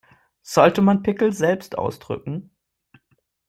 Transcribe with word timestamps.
Sollte 0.41 0.81
man 0.81 1.03
Pickel 1.03 1.31
selbst 1.31 1.77
ausdrücken? 1.77 2.49